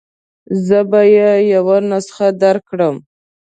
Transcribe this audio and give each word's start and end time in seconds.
زه 0.65 0.79
به 0.89 1.01
يې 1.15 1.29
یوه 1.53 1.77
نسخه 1.91 2.27
درکړم. 2.41 2.95